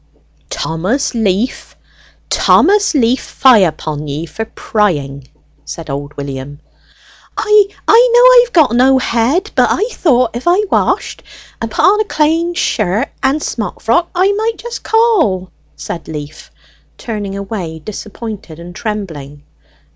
[0.49, 1.75] "Thomas Leaf,
[2.31, 5.27] Thomas Leaf, fie upon ye for prying!"
[5.63, 6.59] said old William.
[7.37, 11.21] "I know I've got no head, but I thought, if I washed
[11.61, 16.49] and put on a clane shirt and smock frock, I might just call," said Leaf,
[16.97, 19.43] turning away disappointed and trembling.